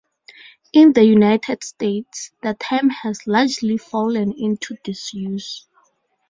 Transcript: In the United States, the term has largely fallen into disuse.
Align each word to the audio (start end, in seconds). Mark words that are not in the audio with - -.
In 0.73 0.93
the 0.93 1.03
United 1.03 1.63
States, 1.63 2.31
the 2.41 2.55
term 2.55 2.89
has 2.89 3.27
largely 3.27 3.77
fallen 3.77 4.33
into 4.35 4.75
disuse. 4.83 5.67